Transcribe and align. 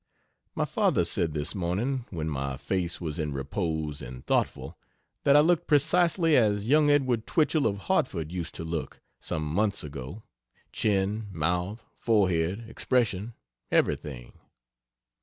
My 0.55 0.65
father 0.65 1.05
said, 1.05 1.35
this 1.35 1.53
morning, 1.53 2.05
when 2.09 2.27
my 2.27 2.57
face 2.57 2.99
was 2.99 3.19
in 3.19 3.33
repose 3.33 4.01
and 4.01 4.25
thoughtful, 4.25 4.75
that 5.25 5.35
I 5.35 5.41
looked 5.41 5.67
precisely 5.67 6.35
as 6.35 6.67
young 6.67 6.89
Edward 6.89 7.27
Twichell 7.27 7.67
of 7.67 7.77
Hartford 7.85 8.31
used 8.31 8.55
to 8.55 8.63
look 8.63 8.99
some 9.19 9.49
is 9.51 9.55
months 9.55 9.83
ago 9.83 10.23
chin, 10.71 11.27
mouth, 11.31 11.83
forehead, 11.93 12.67
expression 12.67 13.35
everything. 13.71 14.33